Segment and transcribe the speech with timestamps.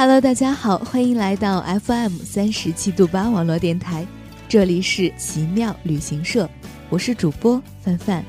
[0.00, 4.06] Hello，大家好，欢迎来到 FM 三十七度八网络电台，
[4.48, 6.48] 这里是奇妙旅行社，
[6.88, 8.24] 我是主播范范。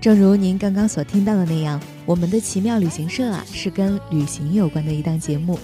[0.00, 5.58] 正如您刚刚所听到的那样，我们的奇妙旅行社啊是跟旅行有关的一档节目。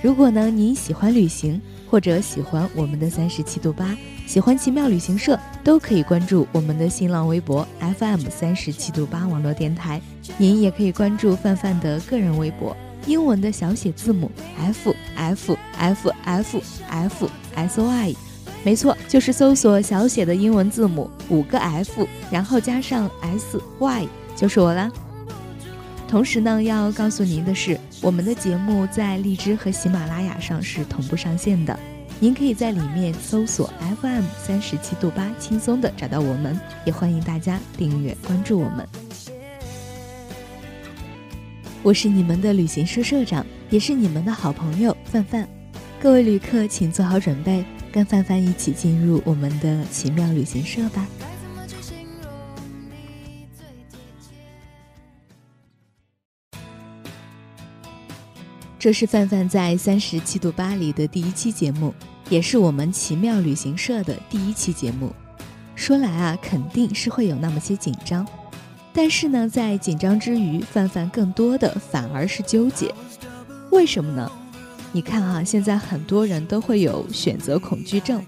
[0.00, 3.96] 如果呢您喜欢旅行，或者喜欢我们的三十七度八，
[4.28, 10.00] 喜欢奇妙旅行社，都可以关注我们的新浪微博 FM 三十七度八网络电台。
[10.36, 12.76] 您也可以关注范范的个人微博。
[13.06, 18.14] 英文的小写字母 F F F F F S O I，
[18.64, 24.90] 没错，就是搜索小写的英文字母五个 F，然后加上 S Y，就是我啦。
[26.06, 31.78] 同时呢，要告诉您的是，我们的节目在荔枝和喜马拉雅上是同步上线的，
[32.18, 33.70] 您可以在里面搜索
[34.00, 39.07] FM 三十七度八，轻松的找到我们，也欢迎大家订阅关注我们。
[41.82, 45.48] 我是你们的旅行社社长，也是你们的好朋友范范。
[46.00, 51.06] 各位旅客，请做好准备，跟范范一起进入我们的奇妙旅行社吧。
[58.78, 61.94] 这是范范在三十七度八里的第一期节目，
[62.28, 65.12] 也是我们奇妙旅行社的第一期节目。
[65.76, 68.26] 说来啊，肯定是会有那么些紧张。
[69.00, 72.92] 但是呢，在紧张之余，范范更多的反而是纠结。
[73.70, 74.28] 为什么呢？
[74.90, 78.20] 你看啊，现在很多人都会有选择恐惧症，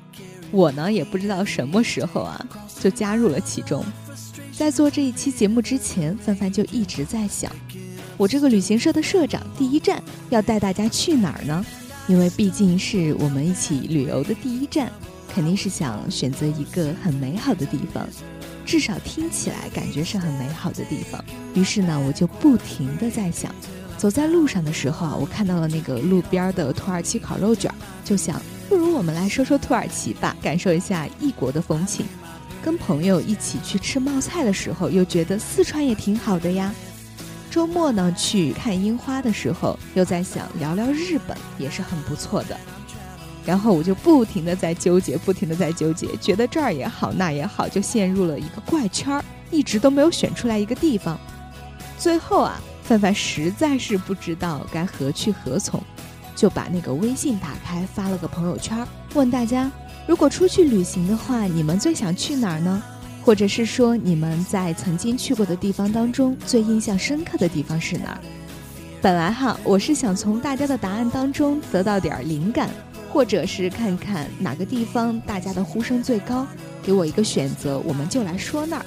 [0.53, 2.47] 我呢也不知道什么时候啊
[2.79, 3.85] 就加入了其中。
[4.53, 7.51] 在做这一期节目之前，范范就一直在想，
[8.17, 11.67] 我这个旅行社的社长第一站要带大家去哪儿呢？
[12.07, 14.89] 因为毕竟是我们一起旅游的第一站，
[15.35, 18.07] 肯定是想选择一个很美好的地方。
[18.71, 21.21] 至少听起来感觉是很美好的地方。
[21.55, 23.53] 于是呢，我就不停的在想，
[23.99, 27.69] 走在路上的时候啊，我看到了那个路边的土耳其烤肉卷，
[28.05, 32.07] 就想，不如我们来说说土耳其吧，感受一下异国的风情。
[32.63, 36.73] 跟朋友一起去吃冒菜的时候，又觉得四川也挺好的呀。
[37.51, 42.57] 周末呢，去看樱花的时候，又在想聊聊日本也是很不错的。
[43.51, 51.19] 然后我就不停的在纠结，不停的在纠结，觉得这儿也好，那也好，就陷入了一个怪圈儿，一直都没有选出来一个地方。
[51.99, 55.83] 最后啊，范范实在是不知道该何去何从，
[56.37, 59.69] 就把那个微信打开，发了个朋友圈，问大家：
[60.07, 62.81] 如果出去旅行的话，你们最想去哪儿呢？
[63.25, 68.21] 或者是说你们在曾经去过的地方当中，最印象深刻的地方是哪儿？
[69.03, 72.71] 本来哈，我是想从大家的答案当中得到点灵感。
[73.13, 76.47] 或者是看看哪个地方大家的呼声最高，
[76.83, 78.87] 给我一个选择，我们就来说那儿。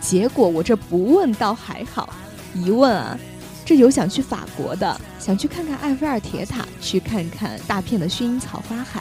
[0.00, 2.12] 结果我这不问倒还好，
[2.54, 3.18] 一问啊，
[3.64, 9.00] 这有想去法国的，想去看看埃菲尔铁塔，去看看大片的薰衣草花海；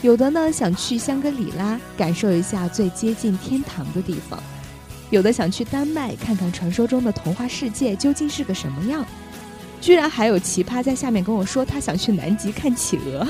[0.00, 4.38] 有的呢想去香格里拉，感受一下最接近天堂的地方；
[5.10, 9.04] 有的想去丹麦，看看传说中的童话世界究竟是个什么样。
[9.80, 13.26] 居然还有奇葩在下面跟我说他想去南极看企鹅。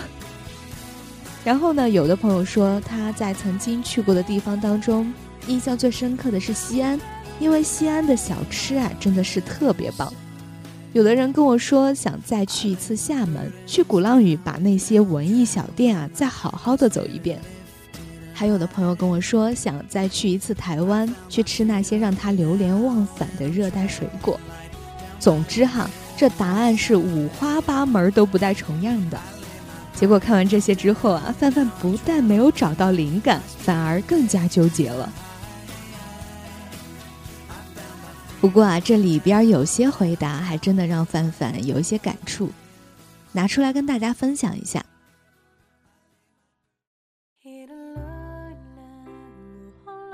[1.48, 5.10] 然后呢，有的朋友说他在曾经去过的地方当中，
[5.46, 7.00] 印象最深刻的是西安，
[7.40, 10.12] 因为西安的小吃啊真的是特别棒。
[10.92, 17.40] 有的人跟我说想再去一次厦门，去鼓浪屿把那些文艺小店啊再好好的走一遍。
[18.34, 24.38] 还有的朋友跟我说想再去一次台湾，去吃那些让他流连忘返的热带水果。
[25.18, 25.88] 总之哈。
[26.14, 29.16] 这答案是五花八门都不带重样的，
[29.98, 35.12] 结果看完这些之后啊，范范不但没有找到灵感，反而更加纠结了。
[38.40, 42.52] 不过啊，这里边有些回答还真的让范范有一些感触，
[43.32, 44.84] 拿出来跟大家分享一下。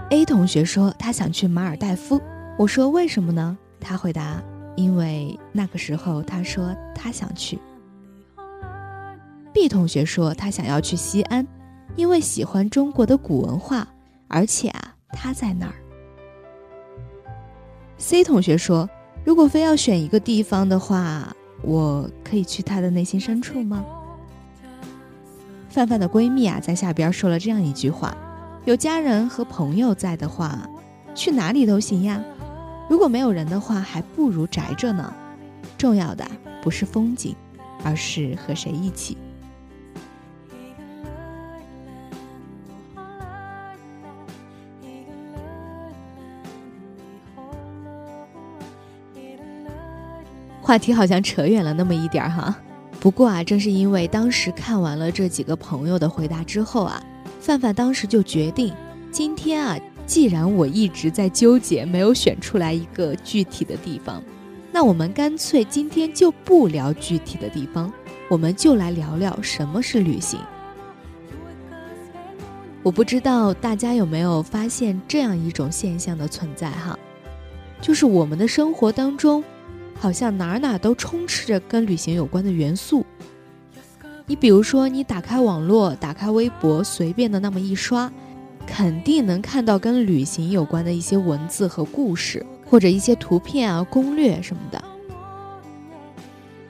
[0.08, 2.18] A 同学说他想去马尔代夫，
[2.58, 3.54] 我说为什么呢？
[3.78, 4.42] 他回答。
[4.76, 7.58] 因为那个时候，他说他想去。
[9.54, 11.46] B 同学说他想要去西安，
[11.94, 13.86] 因为喜欢中国的古文化，
[14.26, 15.74] 而且啊，他在那儿。
[17.96, 18.90] C 同学说，
[19.24, 23.84] 如果非要选一个地方的话，我可以去他的内心深处吗？
[25.70, 28.12] 范范的闺蜜啊，在下边说了这样一句话：
[28.64, 30.68] 有家人和朋友在的话，
[31.14, 32.20] 去哪里都行呀。
[32.90, 35.14] 如果没有人的话，还不如宅着呢。
[35.78, 36.26] 重要的
[36.60, 37.36] 不是风景，
[37.84, 39.16] 而是和谁一起。
[50.64, 52.56] 话题好像扯远了那么一点儿哈。
[52.98, 57.04] 不过啊，正是因为当时看完了这几个朋友的回答之后啊，
[57.38, 58.72] 范范当时就决定，
[59.12, 59.78] 今天啊。
[60.06, 64.22] 既然我一直在纠结，没有选出来一个具体的地方，
[64.70, 67.90] 那我们干脆今天就不聊具体的地方，
[68.28, 70.38] 我们就来聊聊什么是旅行。
[72.82, 76.98] 我不知道大家有没有发现这样一种现象的存在哈，
[77.80, 79.42] 就是我们的生活当中，
[79.98, 83.04] 好像哪哪都充斥着跟旅行有关的元素。
[84.26, 88.10] 你比如说，你打开网络，打开微博，随便的那么一刷。
[88.66, 94.82] 肯定能看到跟旅行有关的一些文字和故事，或者一些图片啊、攻略什么的。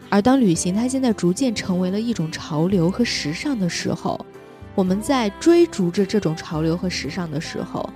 [0.09, 4.27] 而当旅行它现在逐渐成为了一种潮流和时尚的时候，
[4.75, 7.89] 我们在追逐着这种潮流和时尚的时候，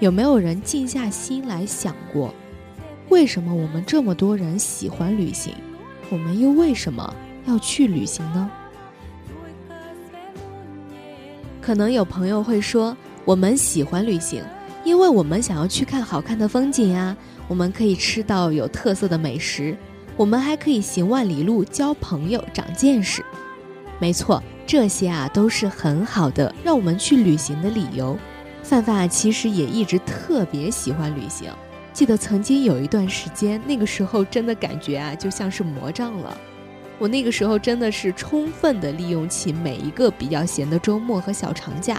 [0.00, 2.32] 有没有人静下心来想过，
[3.08, 5.54] 为什么我们这么多人喜欢旅行，
[6.10, 7.14] 我们又为什么
[7.46, 8.50] 要去旅行呢？
[11.60, 12.96] 可能有朋友会说。
[13.24, 14.40] 我们喜欢旅行，
[14.84, 17.16] 因为我们想要去看好看的风景啊，
[17.48, 19.76] 我们可以吃到有特色的美食，
[20.16, 23.24] 我们还可以行万里路交朋友、长见识。
[23.98, 28.16] 没错，这些啊都是很好的让我们去旅行的理由。
[28.62, 31.50] 范范其实也一直特别喜欢旅行，
[31.96, 36.36] 记得曾经有一段时间，那个时候真的感觉啊就像是魔杖了。
[36.98, 41.98] 我那个时候真的是充分的利用起每一个比较闲的周末和小长假。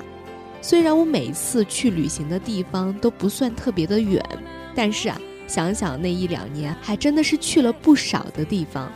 [0.62, 4.24] 虽然我每次去旅行的地方都不算特别的远，
[4.76, 8.92] 但是啊，想想那一两年，还真的是去了不少的地方。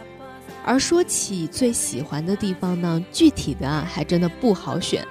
[0.63, 5.03] 而说起最喜欢的地方呢，具体的啊，还真的不好选，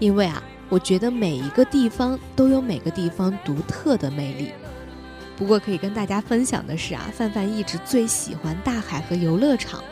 [0.00, 4.48] 因为啊，我觉得每一个地方都有每个地方独特的魅力。
[5.36, 9.82] 不过可以跟大家分享的是啊，范范一直最喜欢大海和游乐场，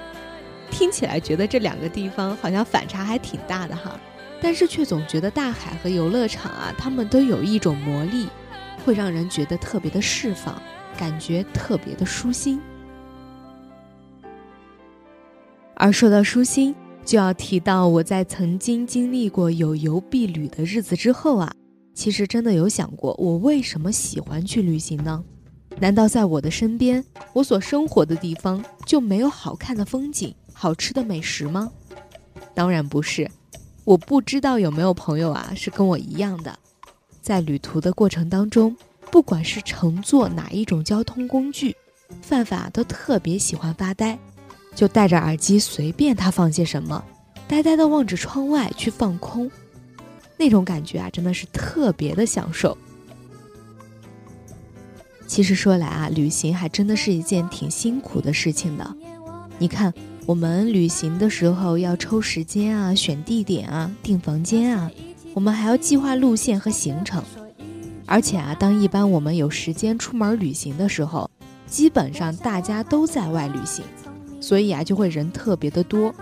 [0.71, 3.99] 听起来觉得这两个地方好像反差还挺大的哈。
[4.41, 8.29] 但是却总觉得大海和游乐场啊，他们都有一种魔力，
[8.85, 10.61] 会让人觉得特别的释放，
[10.97, 12.61] 感觉特别的舒心。
[15.75, 21.53] 而说到舒心，就要提到我在曾经经历过有游必旅的日子之后啊，
[21.95, 25.25] 其实真的有想过，我为什么喜欢去旅行呢？
[25.81, 31.71] 难道在我的身边，我所生活的地方就没有好看的风景、好吃的美食吗？
[32.55, 33.29] 当然不是。
[33.85, 36.57] 我不知道有没有朋友啊，是跟我一样的，
[37.21, 38.76] 在旅途的过程当中，
[39.11, 41.75] 不管是乘坐哪一种交通工具，
[42.21, 44.17] 范范都特别喜欢发呆，
[44.73, 47.05] 就戴着耳机，随便他放些什么，
[47.49, 49.50] 呆呆的望着窗外去放空。
[50.37, 52.79] 那种感觉啊，真的是特别的享受。
[55.33, 58.95] 其实说来啊，旅行还真的是一件挺辛苦的事情的。
[59.59, 59.91] 你看，
[60.27, 64.91] 我们旅行的时候要抽时间啊，选地点啊，订房间啊，
[65.33, 67.25] 我们还要计划路线和行程。
[68.05, 71.31] 而且啊，当一般我们有时间出门旅行的时候，
[71.67, 73.83] 基本上大家都在外旅行，
[74.39, 76.15] 所以啊，就会人特别的多。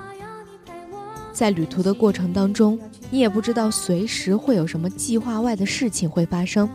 [1.32, 2.78] 在旅途的过程当中，
[3.10, 6.70] 你也不知道随时会有什么计划外的事情会发生。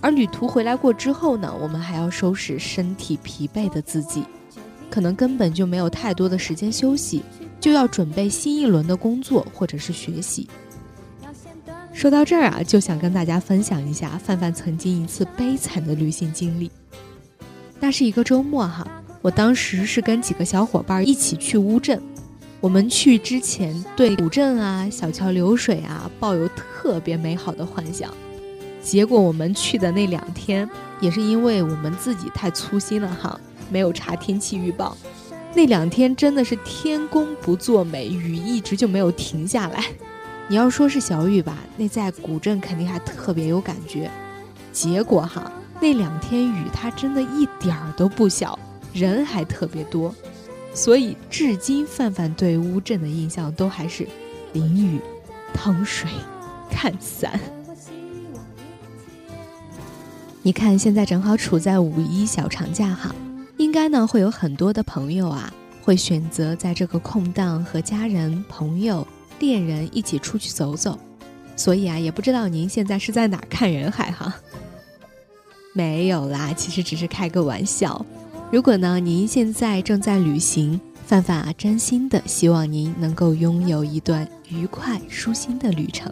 [0.00, 4.24] 而旅途回来过之后呢，我们还要收拾身体疲惫的自己，
[4.90, 7.22] 可能根本就没有太多的时间休息，
[7.58, 10.48] 就要准备新一轮的工作或者是学习。
[11.92, 16.70] 说到这儿啊，就想跟大家分享一下范范曾经一次悲惨的旅行经历。
[17.80, 18.86] 那是一个周末哈，
[19.22, 22.00] 我当时是跟几个小伙伴一起去乌镇。
[22.60, 28.12] 我们去之前对古镇啊、小桥流水啊抱有特别美好的幻想。
[28.86, 33.36] 结果我们去的那两天，也是因为我们自己太粗心了哈，
[33.68, 34.96] 没有查天气预报。
[35.56, 39.84] 那两天真的是天公不作美，雨一直就没有停下来。
[40.46, 44.08] 你要说是小雨吧，那在古镇肯定还特别有感觉。
[44.72, 45.50] 结果哈，
[45.80, 48.56] 那两天雨它真的一点儿都不小，
[48.92, 50.14] 人还特别多。
[50.72, 54.06] 所以至今范范对乌镇的印象都还是
[54.52, 55.00] 淋雨、
[55.52, 56.08] 趟水、
[56.70, 57.40] 看伞。
[60.46, 63.12] 你看，现在正好处在五一小长假哈，
[63.56, 69.04] 应该呢会有很多的朋友啊，会选择在这个空档和家人、朋友、
[69.40, 70.96] 恋人一起出去走走。
[71.56, 74.32] 所以啊，也不知道您现在是在哪看人海哈？
[75.74, 78.06] 没有啦，其实只是开个玩笑。
[78.52, 86.08] 如果呢您现在正在旅行，范范啊真心的希望您能够拥有一段愉快舒心的旅程。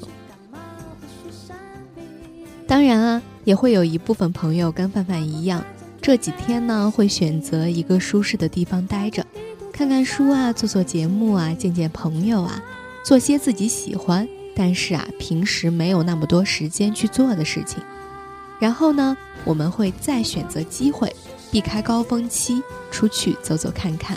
[2.66, 3.22] 当然啊。
[3.44, 5.64] 也会有一部分朋友跟范范一样，
[6.00, 9.24] 这几天呢会选择一个舒适的地方待着，
[9.72, 12.62] 看看书啊，做做节目啊，见见朋友啊，
[13.04, 17.82] 做些自己喜欢但是啊平时没有那么多时间去做的事情。
[18.60, 21.14] 然后呢，我们会再选择机会，
[21.50, 24.16] 避开高峰期，出去走走看看。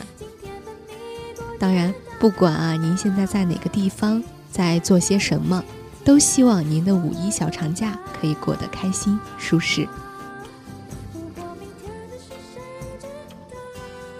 [1.59, 5.63] 当然，不管啊您现在在哪个地方，在做些什么。
[6.07, 9.85] 都希望您的五一小长假可以过得开心舒适。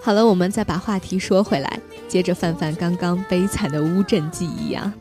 [0.01, 1.79] 好了，我们再把话题说回来，
[2.10, 4.94] 接着范范刚刚悲惨的乌镇记忆啊。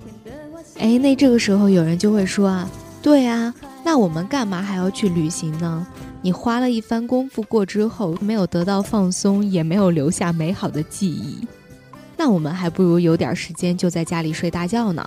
[0.78, 2.70] 哎，那这个时候有人就会说啊，
[3.02, 3.52] 对啊，
[3.84, 5.84] 那我们干嘛还要去旅行呢？
[6.22, 11.44] 你花了一番功夫过之后，没有得到放松，也没有留下美好的记忆，
[12.16, 15.04] 那我们还不如有点时间就在家里睡大觉呢。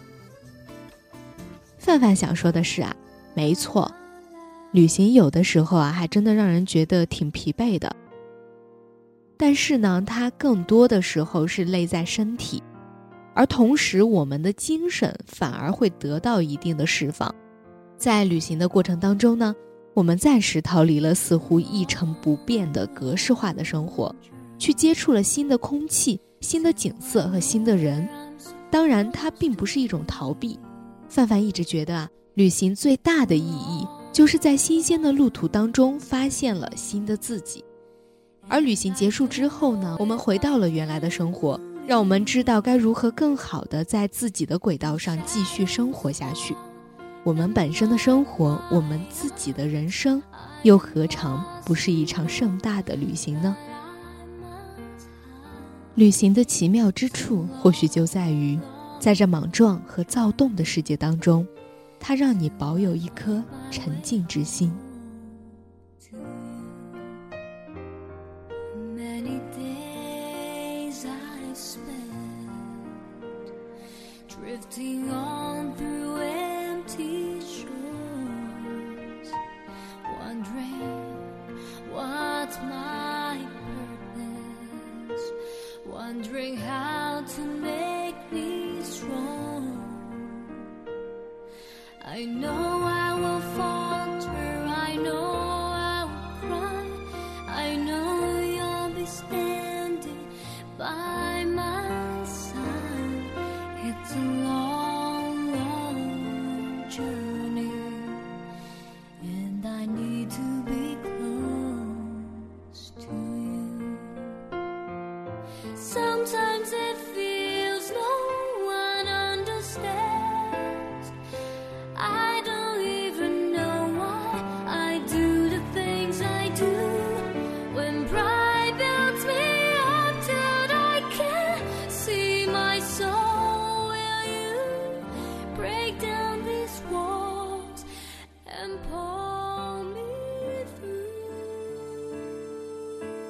[1.89, 2.95] 范范想说的是啊，
[3.33, 3.91] 没错，
[4.73, 7.91] 旅行有的时候啊，还真的让人觉得挺疲惫的。
[9.35, 12.61] 但是呢，它更多的时候是累在身体，
[13.33, 17.33] 而同时我们的精神反而会得到一定的释放。
[17.97, 19.55] 在旅行的过程当中呢，
[19.95, 24.15] 我们暂时逃离了似乎一成不变的格式化的生活，
[24.59, 28.07] 去接触了新的空气、新的景色和新的人。
[28.69, 30.59] 当然，它并不是一种逃避。
[31.09, 37.65] 范范一直觉得啊，旅行最大的意义就是在新鲜的路途当中发现了新的自己。
[38.47, 46.55] 而旅行结束之后呢，我们回到了原来的生活，让我们知道该如何更好的在自己的轨道上继续生活下去。
[47.23, 50.21] 我们本身的生活，我们自己的人生，
[50.63, 53.55] 又何尝不是一场盛大的旅行呢？
[55.95, 58.57] 旅行的奇妙之处，或许就在于。
[58.99, 61.47] 在这莽撞和躁动的世界当中，
[61.99, 63.41] 它让你保有一颗
[63.71, 64.71] 沉静之心。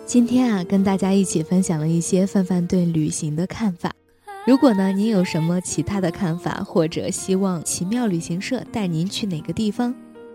[0.06, 3.92] 今天啊跟大家一起分享了一些范范对旅行的看法。
[4.50, 9.94] 如果呢您有什么其他的看法或者希望奇妙旅行社带您去哪个地方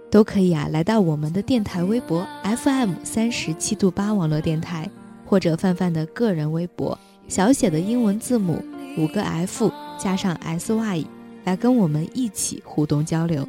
[0.09, 4.89] 都可以啊来到我们的电台微博 fm 三十七度八网络电台
[5.25, 8.63] 或者范范的个人微博小写的英文字母
[8.97, 11.05] 五个 f 加上 sy
[11.45, 13.47] 来跟我们一起互动交流。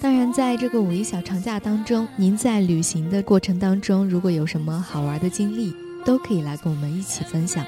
[0.00, 7.64] 当然，在这个五一小长假当中，您在旅行的过程当中，如果有什么好玩的经历，都可以来跟我们一起分享。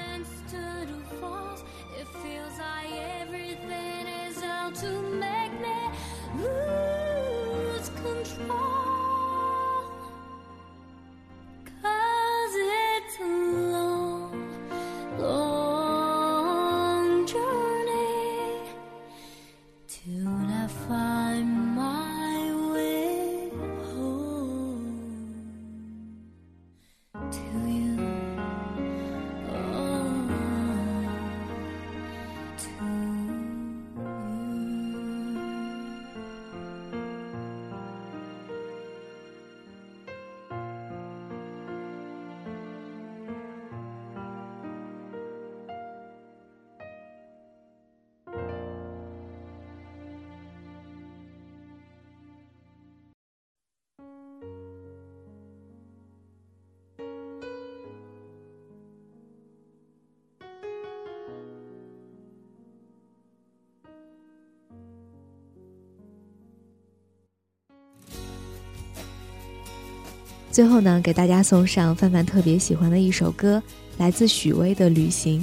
[70.59, 73.63] 最后呢，给大家送上范范特别喜欢的一首歌，
[73.97, 75.39] 来自许巍的《旅行》。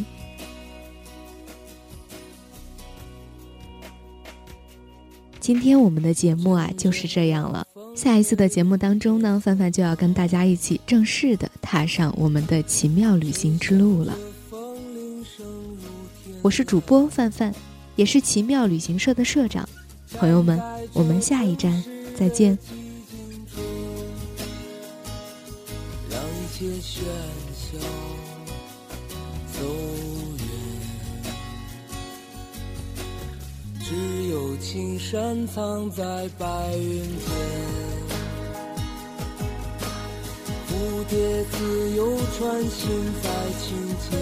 [5.40, 7.66] 今天我们的节目啊就是这样了。
[7.94, 14.14] 下一次的节目当中呢，范范就要跟大家一起正式的踏上我们的奇妙旅行之路了。
[16.42, 17.54] 我是主播范范，
[17.94, 19.66] 也是奇妙旅行社的社长。
[20.18, 20.60] 朋友们，
[20.92, 21.82] 我们下一站
[22.14, 22.58] 再见。
[26.80, 27.04] 喧
[27.54, 27.78] 嚣
[29.52, 29.58] 走
[30.38, 30.44] 远，
[33.82, 33.88] 只
[34.28, 37.28] 有青山藏在白云间。
[40.68, 40.72] 蝴
[41.08, 43.66] 蝶自由穿行在清
[44.10, 44.20] 间，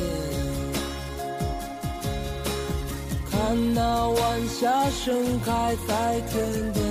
[3.30, 6.32] 看那晚霞盛开在天
[6.72, 6.84] 边，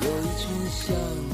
[0.00, 1.33] 有一群向。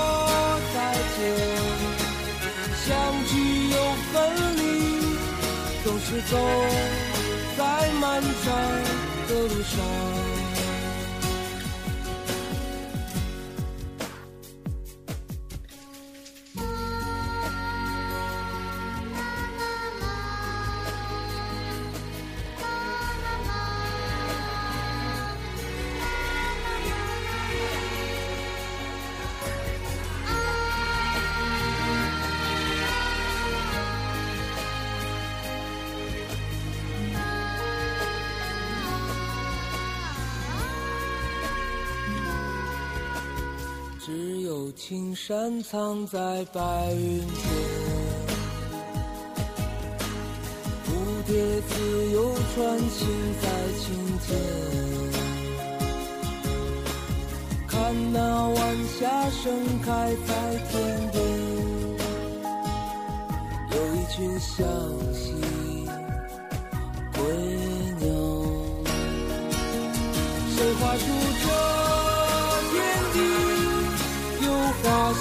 [6.11, 6.37] 是走
[7.57, 8.53] 在漫长
[9.29, 10.20] 的路上。
[44.73, 47.27] 青山藏在白云间，
[50.85, 50.89] 蝴
[51.25, 53.07] 蝶自由穿行
[53.41, 53.47] 在
[53.79, 53.83] 青
[54.25, 54.29] 天，
[57.67, 58.59] 看那晚
[58.99, 60.29] 霞盛开在
[60.69, 61.21] 天边，
[63.71, 64.59] 有一群向
[65.13, 65.23] 西
[67.13, 67.19] 归
[67.99, 68.05] 鸟，
[70.49, 71.03] 谁画出